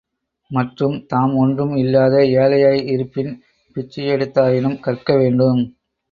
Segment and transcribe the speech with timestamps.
[0.51, 3.29] மற்றும், தாம் ஒன்றும் இல்லாத ஏழையாய் இருப்பின்
[3.75, 5.61] பிச்சையெடுத்தாயினும் கற்க வேண்டும்.